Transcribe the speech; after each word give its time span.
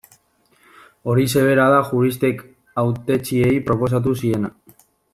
Horixe 1.11 1.43
bera 1.49 1.67
da 1.75 1.83
juristek 1.91 2.41
hautetsiei 2.85 3.55
proposatu 3.71 4.19
ziena. 4.25 4.57